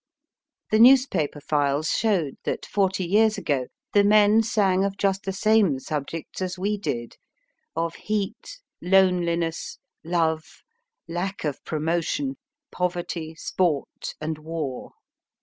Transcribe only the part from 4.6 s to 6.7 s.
of just the same subjects as